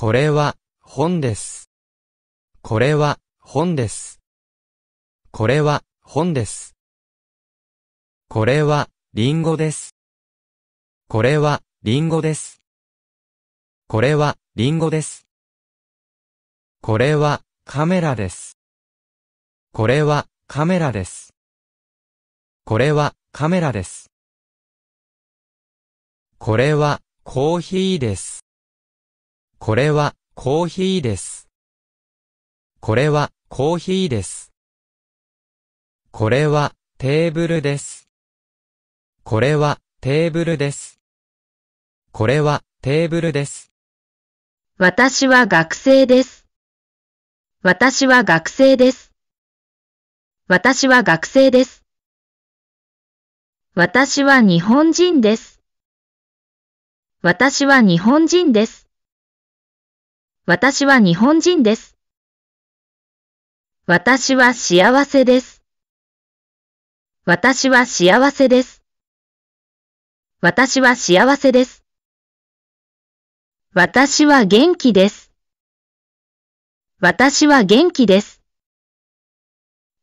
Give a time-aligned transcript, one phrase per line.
[0.00, 1.68] これは本です。
[2.62, 4.18] これは本です。
[5.30, 6.74] これは本です。
[8.30, 9.94] これはリンゴです。
[11.06, 12.62] これはリンゴです。
[13.88, 15.26] これはリンゴです。
[16.80, 18.56] これはカメラです。
[19.74, 21.34] これはカメラです。
[22.64, 24.10] これはカメラです。
[26.38, 28.49] これはコーヒーです。
[29.62, 31.46] これはコーヒーです。
[32.80, 34.54] これはコーヒーです。
[36.10, 38.08] これはテーブルです。
[39.22, 40.98] これはテーブルです。
[42.10, 43.70] これはテーブルです。
[44.78, 46.46] 私は学生です。
[47.62, 49.12] 私は学生です。
[50.48, 51.84] 私は学生です。
[53.74, 55.60] 私は日本人です。
[57.20, 58.89] 私は日本人です。
[60.46, 61.96] 私は日本人です。
[63.86, 65.62] 私は幸せです。
[67.26, 68.82] 私は幸せです。
[70.40, 71.84] 私は幸せです。
[73.74, 75.30] 私は元気です。
[77.00, 78.42] 私は元気です。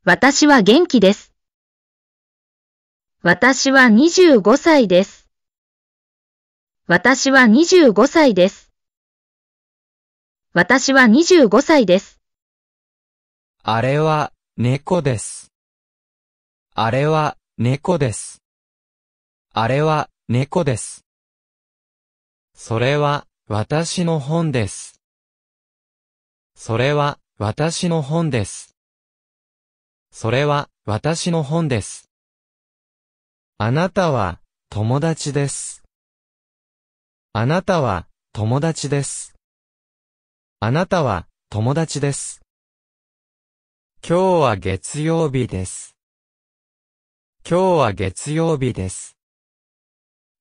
[0.05, 1.33] 私は元気です。
[3.23, 5.27] 私は25歳です。
[6.85, 8.66] 私は25歳です。
[10.53, 12.19] 私は25歳です。
[13.63, 15.51] あれは猫です。
[16.73, 18.41] あれは猫です。
[19.53, 21.05] あれは猫です。
[22.55, 25.01] それは私の本です。
[26.55, 28.75] それは私の本です。
[30.11, 32.09] それは私の本です。
[33.59, 34.39] あなたは
[34.69, 35.83] 友達です。
[37.33, 39.36] あなたは友達です。
[40.59, 42.41] あなたは友達です。
[44.01, 45.95] 今日は月曜日です。
[47.47, 49.15] 今日は月曜日です。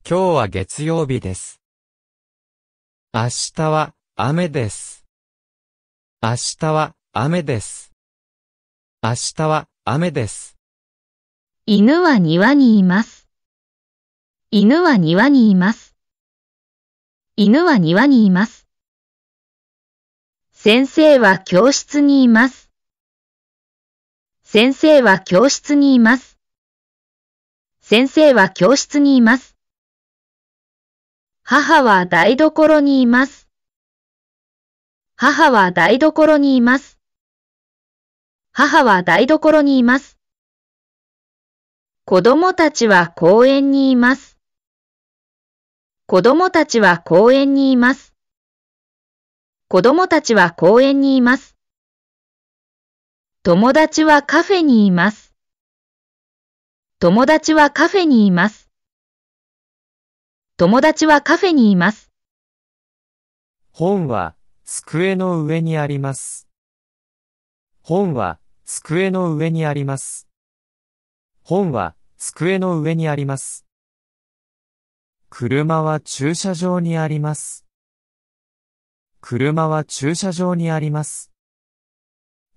[0.09, 1.61] 今日は月曜日です。
[3.13, 5.05] 明日は雨です。
[6.23, 7.93] 明日は雨です。
[9.03, 10.57] 明日は雨です。
[11.67, 13.29] 犬は庭にいます。
[14.51, 15.95] 犬は庭にいます。
[17.37, 18.66] 犬は庭にいます。
[20.69, 22.73] 先生は教室にいます。
[24.43, 26.41] 先生は教室にいます。
[27.81, 29.57] 先生は教室にいます。
[31.45, 33.49] 母は台所にいます。
[35.15, 36.99] 母は台所にいます。
[38.51, 40.19] 母は台所にいます。
[42.05, 44.37] 子供たちは公園にいます。
[46.09, 48.16] 子供たちは公園にいます。
[49.69, 51.57] 子供たちは公園にいます。
[53.43, 55.35] 友達はカフェにいます。
[57.01, 58.71] 友達はカフェにいます。
[60.57, 62.13] 友達はカフェにいます。
[63.73, 66.47] 本は机の上にあります。
[67.83, 70.29] 本は机の上にあります。
[71.43, 73.67] 本は机の上にあります。
[75.29, 77.66] 車は駐車場にあります。
[79.29, 81.33] 車は駐車場にあります。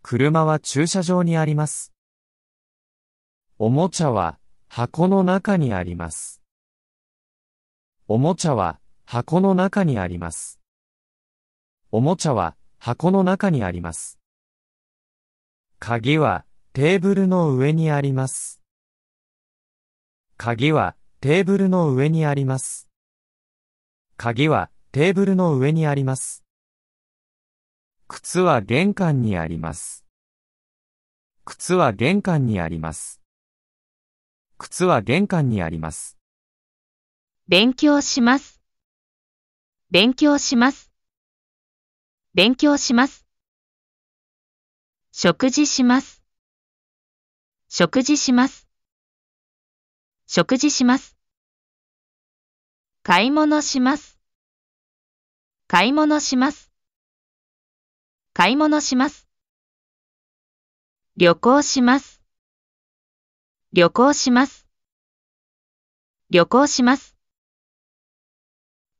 [0.03, 1.95] 車は駐車場にあります。
[3.57, 4.37] おもちゃは
[4.67, 6.43] 箱の中にあります。
[8.07, 10.59] おもちゃは箱の中にあります。
[11.91, 14.19] おもちゃは箱の中にあります。
[15.79, 18.61] 鍵はテーブルの上にあります。
[20.37, 22.87] 鍵はテーブルの上にあります。
[24.17, 26.43] 鍵はテーブルの上にあります。
[28.11, 30.03] 靴は玄関にあります。
[31.45, 33.21] 靴は玄関にあります。
[34.57, 36.17] 靴は玄関にあります。
[37.47, 38.63] 勉強します。
[39.91, 40.91] 勉強します。
[42.33, 43.27] 勉強します。
[45.11, 46.23] 食事します。
[47.67, 48.67] 食事します。
[50.25, 51.15] 食事します。
[53.03, 54.19] 買い物します。
[55.67, 56.68] 買い物します。
[58.33, 59.27] 買い物します。
[61.17, 62.21] 旅行します。
[63.73, 64.67] 旅行します。
[66.29, 67.17] 旅行します。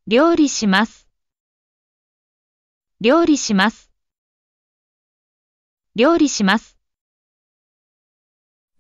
[0.08, 1.08] 料理します。
[3.00, 3.92] 料理します。
[5.96, 6.78] 料理します。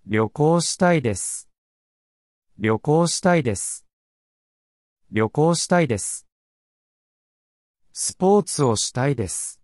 [0.06, 1.48] 旅行したいです。
[2.57, 3.86] 旅行したいです。
[5.12, 6.28] 旅行したいです。
[7.94, 9.58] スポーツをしたいです。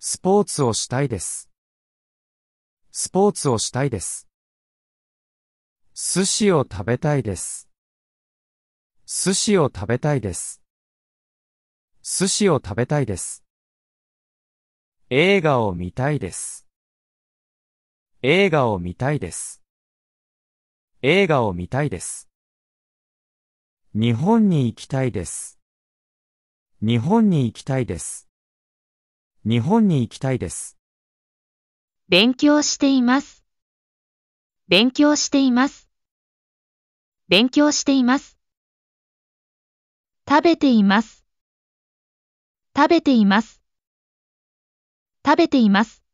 [0.00, 1.50] スポーツをしたいです。
[2.92, 4.28] スポーツをしたいです。
[5.92, 7.68] 寿司を食べたいです。
[9.06, 10.62] 寿司を食べたいです。
[12.04, 13.42] 寿司を食べたいです。
[15.10, 16.68] 映画を見たいです。
[18.22, 19.64] 映画を見たいです。
[21.02, 22.28] 映画を見たいです。
[23.94, 25.58] 日本に行きたいです。
[26.80, 28.27] 日本に行きたいです。
[29.50, 30.76] 日本に行きたいです。
[32.10, 33.42] 勉強しています。
[34.68, 35.88] 勉強しています。
[37.28, 38.36] 勉強しています。
[40.28, 41.24] 食べています。
[42.76, 43.62] 食べています。
[45.24, 46.04] 食べています。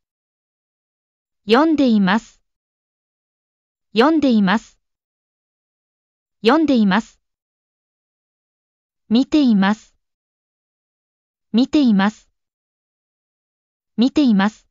[1.44, 2.40] 読んでいます。
[3.96, 4.78] 読んでいます。
[6.40, 7.18] 読んでいます。
[9.08, 9.96] 見ています。
[11.52, 12.33] 見ています。
[13.96, 14.66] 見ています。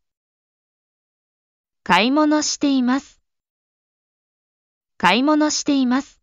[1.83, 3.21] 買い物しています。
[4.97, 6.21] 買い物しています。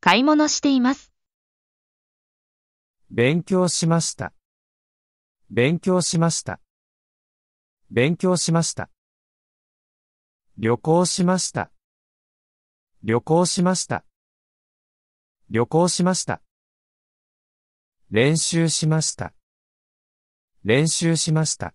[0.00, 1.12] 買い物しています。
[3.10, 4.32] 勉強しました。
[5.50, 6.60] 勉強しました。
[7.90, 8.88] 勉強しました。
[10.58, 11.72] 旅行しました。
[13.02, 14.04] 旅行しました。
[15.50, 16.40] 旅行しました。
[18.12, 19.39] 練習しました。
[20.62, 21.72] 練習しました。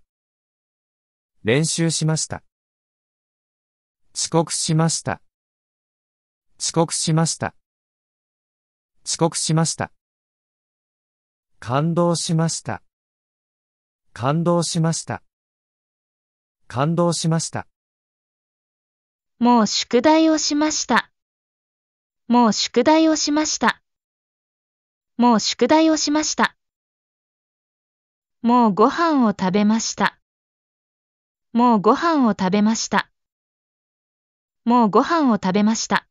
[1.43, 2.43] 練習しました。
[4.15, 5.23] 遅刻しました。
[6.59, 7.55] 遅刻しました。
[9.03, 9.91] 遅刻しました。
[11.59, 12.83] 感動しました。
[14.13, 15.23] 感動しました。
[16.67, 17.67] 感動しました。
[19.39, 21.11] もう宿題をしました。
[22.27, 23.81] もう宿題をしました。
[25.17, 26.55] もう宿題をしました。
[28.45, 30.19] もうご飯を食べました。
[31.51, 33.09] もうご飯を食べました。
[34.65, 36.07] もうご飯を食べました。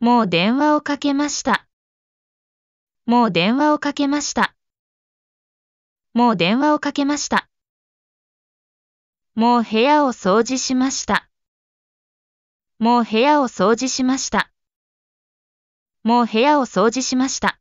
[0.00, 1.68] もう電話をかけました。
[3.06, 4.56] もう電話をかけました。
[6.14, 7.48] もう電話をかけました。
[9.36, 11.28] もう部屋を掃除しました。
[12.80, 14.50] もう部屋を掃除しました。
[16.02, 17.59] もう部屋を掃除しました。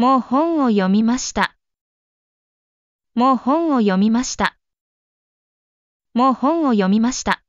[0.00, 1.54] もう本を読みました。
[3.14, 4.56] もう本を読みました。
[6.14, 7.42] もう本を読みました。